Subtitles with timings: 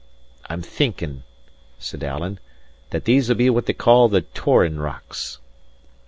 [0.49, 1.21] "I'm thinking,"
[1.77, 2.39] said Alan,
[2.89, 5.37] "these'll be what they call the Torran Rocks."